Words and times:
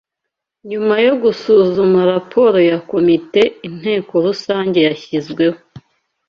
Nyuma 0.69 0.95
yo 1.07 1.13
gusuzuma 1.23 1.99
raporo 2.13 2.57
ya 2.71 2.77
komite 2.89 3.41
Inteko 3.67 4.13
rusange 4.25 4.79
yashyizweho 4.87 5.57